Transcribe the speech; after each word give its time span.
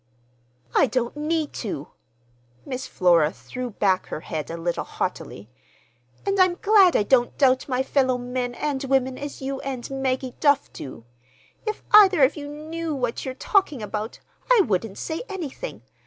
"I 0.73 0.87
don't 0.87 1.15
need 1.15 1.53
to!" 1.61 1.89
Miss 2.65 2.87
Flora 2.87 3.31
threw 3.31 3.69
back 3.69 4.07
her 4.07 4.21
head 4.21 4.49
a 4.49 4.57
little 4.57 4.83
haughtily. 4.83 5.51
"And 6.25 6.39
I'm 6.39 6.55
glad 6.55 6.95
I 6.95 7.03
don't 7.03 7.37
doubt 7.37 7.69
my 7.69 7.83
fellow 7.83 8.17
men 8.17 8.55
and 8.55 8.83
women 8.85 9.15
as 9.15 9.43
you 9.43 9.59
and 9.59 9.87
Maggie 9.91 10.33
Duff 10.39 10.73
do! 10.73 11.05
If 11.67 11.83
either 11.91 12.23
of 12.23 12.35
you 12.35 12.47
knew 12.47 12.95
what 12.95 13.25
you're 13.25 13.35
talking 13.35 13.83
about, 13.83 14.17
I 14.51 14.61
wouldn't 14.61 14.97
say 14.97 15.21
anything. 15.29 15.83